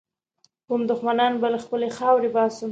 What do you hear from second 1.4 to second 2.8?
به له خپلي خاورې باسم.